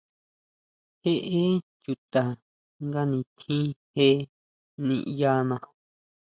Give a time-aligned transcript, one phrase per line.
[1.01, 1.41] Jeʼe
[1.83, 2.23] chuta
[2.85, 3.65] nga nitjín
[3.95, 4.07] je
[4.85, 5.57] niʼyana.